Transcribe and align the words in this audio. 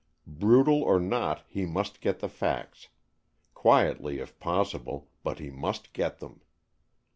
Brutal 0.25 0.81
or 0.81 0.99
not, 0.99 1.43
he 1.47 1.63
must 1.63 2.01
get 2.01 2.21
the 2.21 2.27
facts, 2.27 2.87
quietly 3.53 4.17
if 4.17 4.39
possible, 4.39 5.11
but 5.21 5.37
he 5.37 5.51
must 5.51 5.93
get 5.93 6.17
them. 6.17 6.41